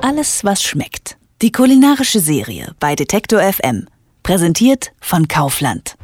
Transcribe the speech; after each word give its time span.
Alles, 0.00 0.44
was 0.44 0.62
schmeckt. 0.62 1.16
Die 1.42 1.50
kulinarische 1.50 2.20
Serie 2.20 2.74
bei 2.78 2.94
Detektor 2.94 3.40
FM. 3.40 3.86
Präsentiert 4.22 4.92
von 5.00 5.28
Kaufland. 5.28 5.96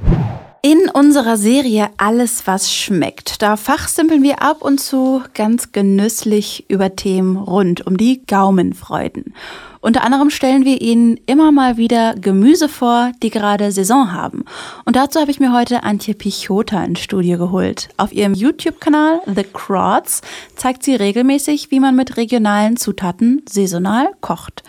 In 0.62 0.91
unserer 0.91 1.38
Serie 1.38 1.88
Alles, 1.97 2.47
was 2.47 2.71
schmeckt, 2.71 3.41
da 3.41 3.57
fachsimpeln 3.57 4.22
wir 4.22 4.43
ab 4.43 4.61
und 4.61 4.79
zu 4.79 5.22
ganz 5.33 5.72
genüsslich 5.72 6.67
über 6.69 6.95
Themen 6.97 7.38
rund 7.38 7.87
um 7.87 7.97
die 7.97 8.27
Gaumenfreuden. 8.27 9.33
Unter 9.81 10.04
anderem 10.04 10.29
stellen 10.29 10.67
wir 10.67 10.83
Ihnen 10.83 11.19
immer 11.25 11.51
mal 11.51 11.79
wieder 11.79 12.15
Gemüse 12.15 12.69
vor, 12.69 13.12
die 13.22 13.31
gerade 13.31 13.72
Saison 13.72 14.12
haben. 14.12 14.44
Und 14.85 14.97
dazu 14.97 15.19
habe 15.19 15.31
ich 15.31 15.40
mir 15.40 15.54
heute 15.54 15.83
Antje 15.83 16.12
Pichota 16.12 16.84
ins 16.84 17.01
Studio 17.01 17.38
geholt. 17.38 17.88
Auf 17.97 18.12
ihrem 18.12 18.34
YouTube-Kanal 18.34 19.23
The 19.34 19.45
Crots 19.45 20.20
zeigt 20.56 20.83
sie 20.83 20.95
regelmäßig, 20.95 21.70
wie 21.70 21.80
man 21.80 21.97
mit 21.97 22.19
regionalen 22.19 22.77
Zutaten 22.77 23.42
saisonal 23.48 24.11
kocht. 24.20 24.62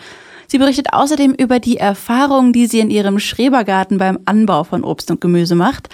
Sie 0.52 0.58
berichtet 0.58 0.92
außerdem 0.92 1.32
über 1.32 1.60
die 1.60 1.78
Erfahrungen, 1.78 2.52
die 2.52 2.66
sie 2.66 2.80
in 2.80 2.90
ihrem 2.90 3.18
Schrebergarten 3.18 3.96
beim 3.96 4.18
Anbau 4.26 4.64
von 4.64 4.84
Obst 4.84 5.10
und 5.10 5.18
Gemüse 5.18 5.54
macht. 5.54 5.88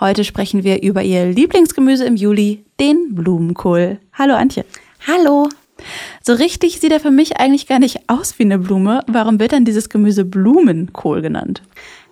Heute 0.00 0.22
sprechen 0.24 0.64
wir 0.64 0.82
über 0.82 1.02
ihr 1.02 1.24
Lieblingsgemüse 1.32 2.04
im 2.04 2.16
Juli, 2.16 2.62
den 2.78 3.14
Blumenkohl. 3.14 4.00
Hallo 4.12 4.34
Antje. 4.34 4.66
Hallo. 5.06 5.48
So 6.20 6.34
richtig 6.34 6.78
sieht 6.78 6.92
er 6.92 7.00
für 7.00 7.10
mich 7.10 7.38
eigentlich 7.38 7.66
gar 7.66 7.78
nicht 7.78 8.00
aus 8.06 8.38
wie 8.38 8.42
eine 8.42 8.58
Blume. 8.58 9.02
Warum 9.06 9.40
wird 9.40 9.52
dann 9.52 9.64
dieses 9.64 9.88
Gemüse 9.88 10.26
Blumenkohl 10.26 11.22
genannt? 11.22 11.62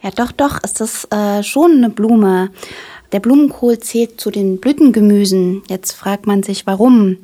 Ja, 0.00 0.08
doch, 0.10 0.32
doch, 0.32 0.58
ist 0.64 0.80
das 0.80 1.06
äh, 1.10 1.42
schon 1.42 1.72
eine 1.72 1.90
Blume. 1.90 2.48
Der 3.12 3.20
Blumenkohl 3.20 3.78
zählt 3.78 4.18
zu 4.18 4.30
den 4.30 4.58
Blütengemüsen. 4.58 5.60
Jetzt 5.68 5.92
fragt 5.92 6.26
man 6.26 6.42
sich, 6.44 6.66
warum. 6.66 7.18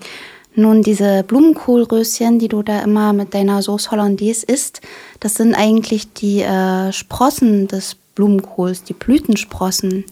Nun, 0.59 0.83
diese 0.83 1.23
Blumenkohlröschen, 1.23 2.38
die 2.38 2.48
du 2.48 2.62
da 2.62 2.80
immer 2.80 3.12
mit 3.12 3.34
deiner 3.34 3.60
Sauce 3.60 3.91
Hollandaise 3.91 4.46
isst, 4.46 4.80
das 5.20 5.34
sind 5.34 5.55
eigentlich 5.55 6.15
die 6.15 6.40
äh, 6.40 6.93
Sprossen 6.93 7.68
des 7.68 7.96
Blumenkohls, 8.15 8.82
die 8.82 8.95
Blütensprossen. 8.95 10.04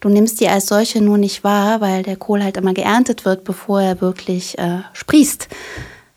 Du 0.00 0.08
nimmst 0.08 0.40
die 0.40 0.48
als 0.48 0.68
solche 0.68 1.02
nur 1.02 1.18
nicht 1.18 1.44
wahr, 1.44 1.82
weil 1.82 2.02
der 2.02 2.16
Kohl 2.16 2.42
halt 2.42 2.56
immer 2.56 2.72
geerntet 2.72 3.26
wird, 3.26 3.44
bevor 3.44 3.82
er 3.82 4.00
wirklich 4.00 4.58
äh, 4.58 4.78
sprießt. 4.94 5.48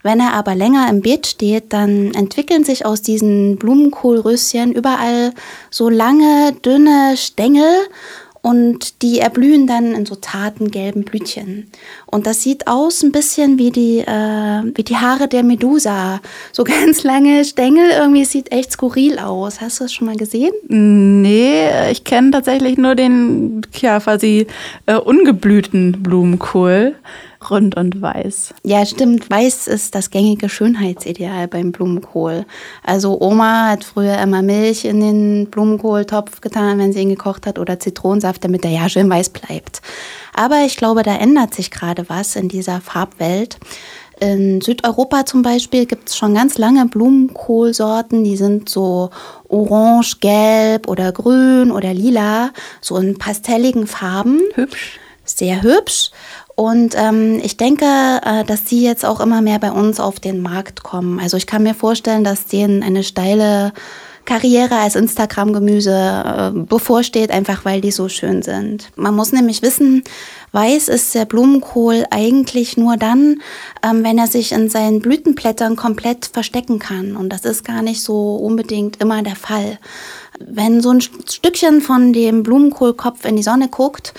Wenn 0.02 0.20
er 0.20 0.32
aber 0.32 0.54
länger 0.54 0.88
im 0.88 1.02
Beet 1.02 1.26
steht, 1.26 1.72
dann 1.74 2.14
entwickeln 2.14 2.64
sich 2.64 2.86
aus 2.86 3.02
diesen 3.02 3.56
Blumenkohlröschen 3.56 4.72
überall 4.72 5.32
so 5.70 5.90
lange, 5.90 6.54
dünne 6.64 7.16
Stängel 7.16 7.70
und 8.44 9.00
die 9.00 9.20
erblühen 9.20 9.66
dann 9.66 9.94
in 9.94 10.04
so 10.04 10.16
zarten 10.16 10.70
gelben 10.70 11.04
Blütchen. 11.04 11.66
Und 12.04 12.26
das 12.26 12.42
sieht 12.42 12.66
aus 12.66 13.02
ein 13.02 13.10
bisschen 13.10 13.58
wie 13.58 13.70
die, 13.70 14.00
äh, 14.00 14.62
wie 14.74 14.82
die 14.82 14.98
Haare 14.98 15.28
der 15.28 15.42
Medusa. 15.42 16.20
So 16.52 16.62
ganz 16.64 17.04
lange 17.04 17.46
Stängel, 17.46 17.88
irgendwie 17.98 18.26
sieht 18.26 18.52
echt 18.52 18.72
skurril 18.72 19.18
aus. 19.18 19.62
Hast 19.62 19.80
du 19.80 19.84
das 19.84 19.94
schon 19.94 20.06
mal 20.06 20.18
gesehen? 20.18 20.52
Nee, 20.68 21.90
ich 21.90 22.04
kenne 22.04 22.32
tatsächlich 22.32 22.76
nur 22.76 22.94
den, 22.94 23.62
ja, 23.80 23.98
quasi 23.98 24.46
äh, 24.84 24.96
ungeblühten 24.96 26.02
Blumenkohl 26.02 26.96
rund 27.50 27.76
und 27.76 28.00
weiß. 28.00 28.54
Ja, 28.64 28.84
stimmt. 28.86 29.30
Weiß 29.30 29.66
ist 29.66 29.94
das 29.94 30.10
gängige 30.10 30.48
Schönheitsideal 30.48 31.48
beim 31.48 31.72
Blumenkohl. 31.72 32.46
Also 32.82 33.20
Oma 33.20 33.70
hat 33.70 33.84
früher 33.84 34.18
immer 34.18 34.42
Milch 34.42 34.84
in 34.84 35.00
den 35.00 35.50
Blumenkohltopf 35.50 36.40
getan, 36.40 36.78
wenn 36.78 36.92
sie 36.92 37.00
ihn 37.00 37.10
gekocht 37.10 37.46
hat, 37.46 37.58
oder 37.58 37.78
Zitronensaft, 37.78 38.44
damit 38.44 38.64
er 38.64 38.70
ja 38.70 38.88
schön 38.88 39.08
weiß 39.08 39.30
bleibt. 39.30 39.82
Aber 40.34 40.64
ich 40.64 40.76
glaube, 40.76 41.02
da 41.02 41.14
ändert 41.14 41.54
sich 41.54 41.70
gerade 41.70 42.08
was 42.08 42.36
in 42.36 42.48
dieser 42.48 42.80
Farbwelt. 42.80 43.58
In 44.20 44.60
Südeuropa 44.60 45.26
zum 45.26 45.42
Beispiel 45.42 45.86
gibt 45.86 46.08
es 46.08 46.16
schon 46.16 46.34
ganz 46.34 46.56
lange 46.56 46.86
Blumenkohlsorten, 46.86 48.22
die 48.22 48.36
sind 48.36 48.68
so 48.68 49.10
orange, 49.48 50.18
gelb 50.20 50.88
oder 50.88 51.10
grün 51.10 51.72
oder 51.72 51.92
lila, 51.92 52.50
so 52.80 52.96
in 52.96 53.18
pastelligen 53.18 53.86
Farben. 53.86 54.40
Hübsch. 54.54 55.00
Sehr 55.24 55.62
hübsch. 55.62 56.10
Und 56.54 56.94
ähm, 56.96 57.40
ich 57.42 57.56
denke, 57.56 57.84
äh, 57.84 58.44
dass 58.44 58.64
die 58.64 58.82
jetzt 58.82 59.04
auch 59.04 59.20
immer 59.20 59.42
mehr 59.42 59.58
bei 59.58 59.72
uns 59.72 59.98
auf 59.98 60.20
den 60.20 60.40
Markt 60.40 60.82
kommen. 60.82 61.18
Also 61.18 61.36
ich 61.36 61.46
kann 61.46 61.62
mir 61.62 61.74
vorstellen, 61.74 62.22
dass 62.24 62.46
denen 62.46 62.82
eine 62.82 63.02
steile 63.02 63.72
Karriere 64.24 64.76
als 64.76 64.96
Instagram-Gemüse 64.96 65.92
äh, 66.54 66.58
bevorsteht, 66.58 67.30
einfach 67.30 67.64
weil 67.64 67.80
die 67.80 67.90
so 67.90 68.08
schön 68.08 68.42
sind. 68.42 68.90
Man 68.96 69.14
muss 69.14 69.32
nämlich 69.32 69.62
wissen, 69.62 70.02
weiß 70.52 70.88
ist 70.88 71.14
der 71.14 71.24
Blumenkohl 71.24 72.04
eigentlich 72.10 72.76
nur 72.76 72.96
dann, 72.96 73.42
ähm, 73.82 74.02
wenn 74.02 74.18
er 74.18 74.26
sich 74.26 74.52
in 74.52 74.68
seinen 74.68 75.00
Blütenblättern 75.00 75.76
komplett 75.76 76.26
verstecken 76.26 76.78
kann. 76.78 77.16
Und 77.16 77.28
das 77.30 77.44
ist 77.44 77.64
gar 77.64 77.82
nicht 77.82 78.02
so 78.02 78.36
unbedingt 78.36 79.00
immer 79.00 79.22
der 79.22 79.36
Fall. 79.36 79.78
Wenn 80.40 80.80
so 80.80 80.90
ein 80.90 81.00
Stückchen 81.00 81.80
von 81.80 82.12
dem 82.12 82.42
Blumenkohlkopf 82.42 83.24
in 83.24 83.36
die 83.36 83.42
Sonne 83.42 83.68
guckt, 83.68 84.14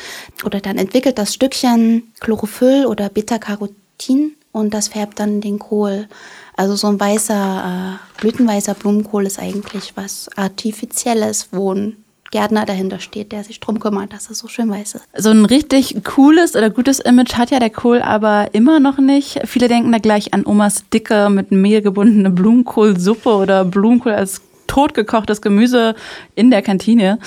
oder 0.46 0.62
dann 0.62 0.78
entwickelt 0.78 1.18
das 1.18 1.34
Stückchen 1.34 2.12
Chlorophyll 2.20 2.86
oder 2.86 3.10
Beta-Carotin 3.10 4.36
und 4.56 4.74
das 4.74 4.88
färbt 4.88 5.20
dann 5.20 5.42
den 5.42 5.60
Kohl. 5.60 6.08
Also 6.56 6.78
so 6.78 6.88
ein 6.88 6.98
weißer, 6.98 8.00
äh, 8.00 8.22
blütenweißer 8.22 8.74
Blumenkohl 8.74 9.26
ist 9.26 9.38
eigentlich 9.38 9.92
was 9.96 10.30
Artifizielles, 10.38 11.50
wo 11.52 11.74
ein 11.74 11.98
Gärtner 12.32 12.66
dahinter 12.66 13.00
steht, 13.00 13.34
der 13.34 13.44
sich 13.44 13.60
drum 13.60 13.82
kümmert, 13.82 14.14
dass 14.14 14.30
es 14.30 14.40
so 14.40 14.48
schön 14.48 14.70
weiß 14.70 14.96
ist. 14.96 15.08
So 15.18 15.30
ein 15.30 15.44
richtig 15.44 16.02
cooles 16.06 16.56
oder 16.56 16.70
gutes 16.70 17.02
Image 17.02 17.34
hat 17.34 17.52
ja 17.52 17.60
der 17.60 17.70
Kohl 17.70 18.02
aber 18.02 18.54
immer 18.54 18.80
noch 18.80 18.98
nicht. 18.98 19.42
Viele 19.44 19.68
denken 19.68 19.92
da 19.92 19.98
gleich 19.98 20.34
an 20.34 20.46
Omas 20.46 20.86
dicke, 20.92 21.30
mit 21.30 21.52
Mehl 21.52 21.82
gebundene 21.82 22.30
Blumenkohlsuppe 22.30 23.30
oder 23.30 23.66
Blumenkohl 23.66 24.14
als 24.14 24.40
totgekochtes 24.68 25.42
Gemüse 25.42 25.96
in 26.34 26.50
der 26.50 26.62
Kantine. 26.62 27.20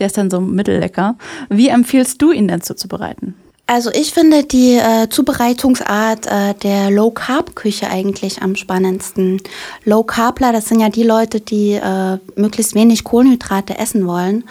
Der 0.00 0.08
ist 0.08 0.18
dann 0.18 0.28
so 0.28 0.40
mittellecker. 0.40 1.16
Wie 1.48 1.68
empfiehlst 1.68 2.20
du 2.20 2.32
ihn 2.32 2.48
denn 2.48 2.62
zuzubereiten? 2.62 3.36
Also 3.70 3.90
ich 3.92 4.14
finde 4.14 4.44
die 4.44 4.76
äh, 4.76 5.10
Zubereitungsart 5.10 6.24
äh, 6.26 6.54
der 6.54 6.90
Low 6.90 7.10
Carb 7.10 7.54
Küche 7.54 7.90
eigentlich 7.90 8.40
am 8.40 8.56
spannendsten. 8.56 9.42
Low 9.84 10.04
Carbler, 10.04 10.52
das 10.54 10.68
sind 10.70 10.80
ja 10.80 10.88
die 10.88 11.02
Leute, 11.02 11.42
die 11.42 11.72
äh, 11.72 12.16
möglichst 12.34 12.74
wenig 12.74 13.04
Kohlenhydrate 13.04 13.78
essen 13.78 14.06
wollen 14.06 14.44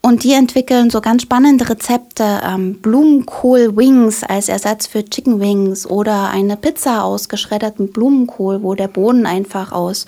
und 0.00 0.24
die 0.24 0.32
entwickeln 0.32 0.88
so 0.88 1.02
ganz 1.02 1.20
spannende 1.20 1.68
Rezepte, 1.68 2.40
ähm, 2.42 2.80
Blumenkohl 2.80 3.76
Wings 3.76 4.24
als 4.24 4.48
Ersatz 4.48 4.86
für 4.86 5.04
Chicken 5.04 5.38
Wings 5.38 5.86
oder 5.86 6.30
eine 6.30 6.56
Pizza 6.56 7.04
aus 7.04 7.28
geschreddertem 7.28 7.92
Blumenkohl, 7.92 8.62
wo 8.62 8.74
der 8.74 8.88
Boden 8.88 9.26
einfach 9.26 9.72
aus 9.72 10.06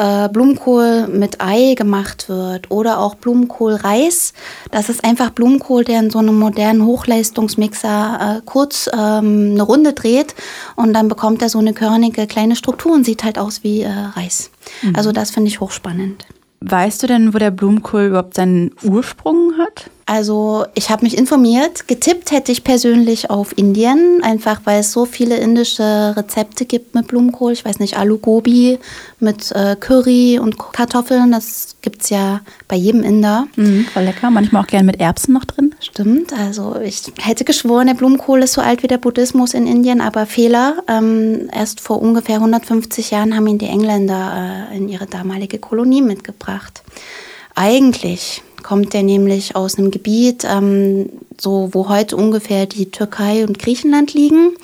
äh, 0.00 0.28
Blumenkohl 0.28 1.08
mit 1.08 1.40
Ei 1.40 1.74
gemacht 1.74 2.28
wird 2.28 2.70
oder 2.70 2.98
auch 3.00 3.16
Blumenkohlreis. 3.16 4.32
Das 4.70 4.88
ist 4.88 5.04
einfach 5.04 5.30
Blumenkohl, 5.30 5.84
der 5.84 6.00
in 6.00 6.10
so 6.10 6.18
einem 6.18 6.38
modernen 6.38 6.86
Hochleistungsmixer 6.86 8.38
äh, 8.38 8.40
kurz 8.46 8.88
ähm, 8.92 9.50
eine 9.52 9.62
Runde 9.62 9.92
dreht 9.92 10.34
und 10.76 10.94
dann 10.94 11.08
bekommt 11.08 11.42
er 11.42 11.50
so 11.50 11.58
eine 11.58 11.74
körnige 11.74 12.26
kleine 12.26 12.56
Struktur 12.56 12.92
und 12.92 13.04
sieht 13.04 13.24
halt 13.24 13.38
aus 13.38 13.62
wie 13.62 13.82
äh, 13.82 13.90
Reis. 13.90 14.50
Mhm. 14.82 14.96
Also 14.96 15.12
das 15.12 15.30
finde 15.30 15.48
ich 15.48 15.60
hochspannend. 15.60 16.24
Weißt 16.62 17.02
du 17.02 17.06
denn, 17.06 17.32
wo 17.32 17.38
der 17.38 17.50
Blumenkohl 17.50 18.02
überhaupt 18.02 18.34
seinen 18.34 18.72
Ursprung 18.82 19.54
hat? 19.56 19.90
Also 20.04 20.66
ich 20.74 20.90
habe 20.90 21.04
mich 21.04 21.16
informiert. 21.16 21.88
Getippt 21.88 22.32
hätte 22.32 22.52
ich 22.52 22.64
persönlich 22.64 23.30
auf 23.30 23.56
Indien, 23.56 24.20
einfach 24.22 24.60
weil 24.64 24.80
es 24.80 24.92
so 24.92 25.06
viele 25.06 25.36
indische 25.36 26.14
Rezepte 26.16 26.66
gibt 26.66 26.94
mit 26.94 27.06
Blumenkohl. 27.06 27.52
Ich 27.52 27.64
weiß 27.64 27.78
nicht, 27.78 27.96
Alu 27.96 28.18
Gobi 28.18 28.78
mit 29.20 29.52
äh, 29.52 29.74
Curry 29.78 30.38
und 30.38 30.58
Kartoffeln. 30.58 31.32
Das 31.32 31.76
gibt 31.80 32.02
es 32.02 32.10
ja 32.10 32.40
bei 32.68 32.76
jedem 32.76 33.04
Inder. 33.04 33.46
Mhm, 33.56 33.84
voll 33.84 34.02
lecker. 34.02 34.30
Manchmal 34.30 34.62
auch 34.62 34.66
gern 34.66 34.84
mit 34.84 35.00
Erbsen 35.00 35.32
noch 35.32 35.46
drin. 35.46 35.69
Stimmt. 36.00 36.32
Also 36.32 36.76
ich 36.82 37.02
hätte 37.20 37.44
geschworen, 37.44 37.86
der 37.86 37.94
Blumenkohl 37.94 38.42
ist 38.42 38.54
so 38.54 38.62
alt 38.62 38.82
wie 38.82 38.86
der 38.86 38.96
Buddhismus 38.96 39.52
in 39.52 39.66
Indien, 39.66 40.00
aber 40.00 40.24
Fehler. 40.24 40.82
Ähm, 40.88 41.50
erst 41.52 41.80
vor 41.80 42.00
ungefähr 42.00 42.36
150 42.36 43.10
Jahren 43.10 43.36
haben 43.36 43.46
ihn 43.46 43.58
die 43.58 43.66
Engländer 43.66 44.68
äh, 44.72 44.76
in 44.78 44.88
ihre 44.88 45.04
damalige 45.04 45.58
Kolonie 45.58 46.00
mitgebracht. 46.00 46.82
Eigentlich 47.54 48.42
kommt 48.62 48.94
der 48.94 49.02
nämlich 49.02 49.56
aus 49.56 49.76
einem 49.76 49.90
Gebiet, 49.90 50.46
ähm, 50.50 51.10
so 51.38 51.68
wo 51.72 51.90
heute 51.90 52.16
ungefähr 52.16 52.64
die 52.64 52.90
Türkei 52.90 53.44
und 53.44 53.58
Griechenland 53.58 54.14
liegen. 54.14 54.54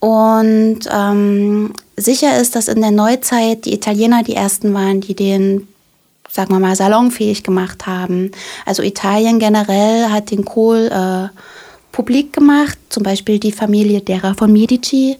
Und 0.00 0.80
ähm, 0.90 1.74
sicher 1.96 2.40
ist, 2.40 2.56
dass 2.56 2.66
in 2.66 2.80
der 2.80 2.90
Neuzeit 2.90 3.66
die 3.66 3.72
Italiener 3.72 4.24
die 4.24 4.34
ersten 4.34 4.74
waren, 4.74 5.00
die 5.00 5.14
den, 5.14 5.68
sagen 6.36 6.52
wir 6.52 6.60
mal, 6.60 6.76
salonfähig 6.76 7.42
gemacht 7.42 7.86
haben. 7.86 8.30
Also 8.64 8.82
Italien 8.82 9.38
generell 9.38 10.10
hat 10.10 10.30
den 10.30 10.44
Kohl 10.44 10.90
äh, 10.92 11.28
publik 11.90 12.32
gemacht, 12.32 12.78
zum 12.90 13.02
Beispiel 13.02 13.40
die 13.40 13.52
Familie 13.52 14.02
derer 14.02 14.34
von 14.34 14.52
Medici. 14.52 15.16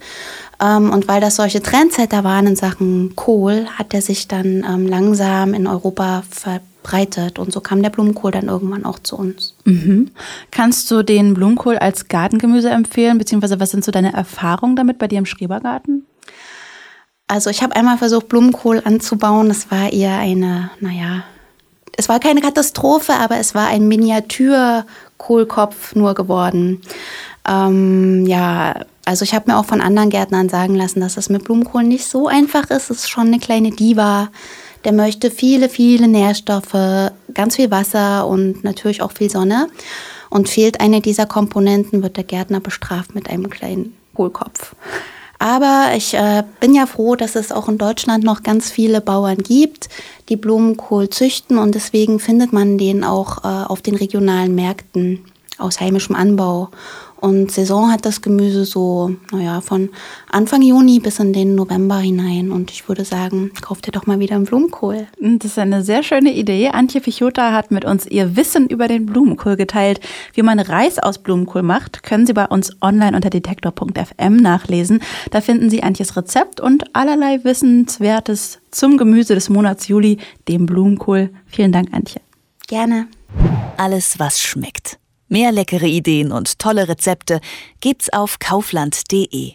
Ähm, 0.61 0.91
und 0.91 1.09
weil 1.09 1.21
das 1.21 1.37
solche 1.37 1.63
Trendsetter 1.63 2.25
waren 2.25 2.47
in 2.47 2.57
Sachen 2.57 3.15
Kohl, 3.17 3.67
hat 3.77 3.93
er 3.95 4.03
sich 4.03 4.29
dann 4.29 4.65
ähm, 4.69 4.87
langsam 4.87 5.55
in 5.55 5.67
Europa 5.67 6.23
verbreitet. 6.31 7.39
Und 7.39 7.53
so 7.53 7.61
kam 7.61 7.83
der 7.83 7.91
Blumenkohl 7.91 8.31
dann 8.31 8.49
irgendwann 8.49 8.85
auch 8.85 8.99
zu 8.99 9.17
uns. 9.17 9.55
Mhm. 9.65 10.11
Kannst 10.51 10.91
du 10.91 11.03
den 11.03 11.35
Blumenkohl 11.35 11.77
als 11.79 12.09
Gartengemüse 12.09 12.71
empfehlen? 12.71 13.19
Beziehungsweise 13.19 13.61
was 13.61 13.71
sind 13.71 13.85
so 13.85 13.93
deine 13.93 14.13
Erfahrungen 14.13 14.77
damit 14.77 14.99
bei 14.99 15.09
dir 15.09 15.19
im 15.19 15.27
Schrebergarten? 15.27 16.06
Also 17.28 17.50
ich 17.50 17.62
habe 17.62 17.75
einmal 17.75 17.99
versucht, 17.99 18.28
Blumenkohl 18.28 18.82
anzubauen. 18.84 19.49
Das 19.49 19.70
war 19.70 19.93
eher 19.93 20.19
eine, 20.19 20.70
naja, 20.81 21.25
es 21.96 22.08
war 22.08 22.20
keine 22.20 22.40
Katastrophe, 22.40 23.14
aber 23.14 23.38
es 23.38 23.55
war 23.55 23.69
ein 23.69 23.88
Miniaturkohlkopf 23.88 25.94
nur 25.94 26.14
geworden. 26.14 26.82
Ähm, 27.49 28.26
ja, 28.26 28.84
also 29.05 29.25
ich 29.25 29.34
habe 29.34 29.50
mir 29.50 29.58
auch 29.58 29.64
von 29.64 29.81
anderen 29.81 30.11
Gärtnern 30.11 30.49
sagen 30.49 30.75
lassen, 30.75 31.00
dass 31.00 31.17
es 31.17 31.28
mit 31.28 31.44
Blumenkohl 31.44 31.84
nicht 31.84 32.06
so 32.06 32.28
einfach 32.28 32.70
ist. 32.70 32.90
Es 32.90 32.99
ist 32.99 33.08
schon 33.08 33.29
eine 33.29 33.38
kleine 33.38 33.70
Diva. 33.70 34.29
Der 34.84 34.93
möchte 34.93 35.31
viele, 35.31 35.69
viele 35.69 36.06
Nährstoffe, 36.06 37.11
ganz 37.34 37.56
viel 37.56 37.70
Wasser 37.70 38.26
und 38.26 38.62
natürlich 38.62 39.02
auch 39.02 39.12
viel 39.12 39.31
Sonne. 39.31 39.69
Und 40.29 40.49
fehlt 40.49 40.81
eine 40.81 41.00
dieser 41.00 41.26
Komponenten, 41.26 42.02
wird 42.02 42.17
der 42.17 42.25
Gärtner 42.25 42.61
bestraft 42.61 43.14
mit 43.14 43.31
einem 43.31 43.49
kleinen 43.49 43.96
Kohlkopf. 44.14 44.75
Aber 45.46 45.93
ich 45.96 46.12
äh, 46.12 46.43
bin 46.58 46.75
ja 46.75 46.87
froh, 46.87 47.14
dass 47.14 47.37
es 47.37 47.52
auch 47.52 47.69
in 47.69 47.78
Deutschland 47.78 48.25
noch 48.25 48.43
ganz 48.43 48.69
viele 48.69 49.00
Bauern 49.00 49.38
gibt, 49.38 49.88
die 50.28 50.34
Blumenkohl 50.34 51.08
züchten. 51.08 51.56
Und 51.58 51.76
deswegen 51.76 52.19
findet 52.19 52.52
man 52.52 52.78
den 52.78 53.04
auch 53.04 53.44
äh, 53.44 53.66
auf 53.69 53.81
den 53.81 53.94
regionalen 53.94 54.56
Märkten 54.56 55.25
aus 55.58 55.81
heimischem 55.81 56.17
Anbau. 56.17 56.70
Und 57.19 57.50
Saison 57.50 57.91
hat 57.91 58.05
das 58.05 58.20
Gemüse 58.20 58.67
so, 58.67 59.11
naja, 59.32 59.62
von 59.62 59.88
Anfang 60.31 60.61
Juni 60.61 61.00
bis 61.00 61.19
in 61.19 61.32
den 61.32 61.55
November 61.55 61.97
hinein. 61.99 62.53
Und 62.53 62.70
ich 62.70 62.88
würde 62.88 63.05
sagen, 63.05 63.53
kauft 63.62 63.87
ihr 63.88 63.93
doch 63.93 64.06
mal 64.06 64.20
wieder 64.20 64.37
einen 64.37 64.44
Blumenkohl. 64.44 65.06
Das 65.19 65.53
ist 65.53 65.58
eine 65.58 65.82
sehr 65.82 66.03
schöne 66.03 66.32
Idee. 66.35 66.69
Antje 66.69 67.00
Pichota 67.00 67.53
hat 67.53 67.70
mit 67.70 67.87
uns 67.87 68.06
ihr 68.06 68.37
Wissen 68.37 68.69
über 68.69 68.87
den 68.87 69.06
Blumenkohl 69.06 69.56
geteilt. 69.56 70.00
Wie 70.35 70.43
man 70.43 70.61
Reis 70.61 70.99
aus 70.99 71.19
Blumenkohl 71.19 71.62
macht, 71.62 72.03
können 72.03 72.26
Sie 72.26 72.35
bei 72.35 72.47
uns 72.47 72.70
online 72.82 73.17
unter 73.17 73.31
detektor.fm 73.31 74.37
nachlesen. 74.37 75.00
Da 75.31 75.41
finden 75.41 75.70
Sie 75.70 75.82
Antjes 75.82 76.17
Rezept 76.17 76.61
und 76.61 76.94
allerlei 76.94 77.43
Wissenswertes 77.44 78.58
zum 78.70 78.99
Gemüse 78.99 79.35
des 79.35 79.49
Monats 79.49 79.88
Juli, 79.88 80.19
dem 80.49 80.67
Blumenkohl. 80.67 81.31
Vielen 81.47 81.73
Dank, 81.73 81.94
Antje. 81.94 82.20
Gerne. 82.67 83.08
Alles, 83.79 84.19
was 84.19 84.41
schmeckt. 84.41 84.99
Mehr 85.28 85.52
leckere 85.52 85.87
Ideen 85.87 86.31
und 86.31 86.58
tolle 86.58 86.88
Rezepte 86.88 87.40
gibt's 87.81 88.12
auf 88.12 88.38
kaufland.de. 88.38 89.55